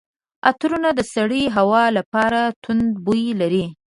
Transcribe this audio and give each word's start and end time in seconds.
عطرونه 0.47 0.89
د 0.97 1.01
سړې 1.13 1.43
هوا 1.55 1.83
لپاره 1.97 2.41
توند 2.63 2.91
بوی 3.05 3.23
لري. 3.41 3.65